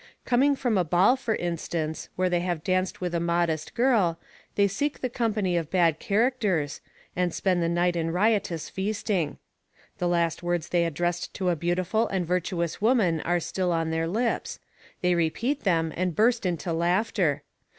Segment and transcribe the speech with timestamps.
[0.25, 4.19] Coming from a ball, for instance, where they have danced with a modest girl,
[4.55, 6.81] they seek the company of bad characters,
[7.15, 9.37] and spend the night in riotous feasting.
[9.99, 14.07] The last words they addressed to a beautiful and virtuous woman are still on their
[14.07, 14.59] lips;
[15.01, 17.43] they repeat them and burst into laughter.